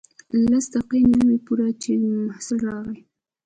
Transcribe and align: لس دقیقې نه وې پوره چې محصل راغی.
لس 0.51 0.65
دقیقې 0.73 0.99
نه 1.11 1.19
وې 1.27 1.37
پوره 1.45 1.67
چې 1.81 1.91
محصل 2.27 2.57
راغی. 2.67 2.99